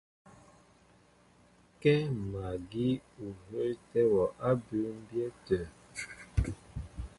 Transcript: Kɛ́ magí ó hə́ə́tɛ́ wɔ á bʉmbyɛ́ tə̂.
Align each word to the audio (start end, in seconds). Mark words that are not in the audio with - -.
Kɛ́ 1.81 1.97
magí 2.31 2.87
ó 3.23 3.27
hə́ə́tɛ́ 3.45 4.03
wɔ 4.13 4.23
á 4.47 4.49
bʉmbyɛ́ 4.63 5.27
tə̂. 5.45 5.63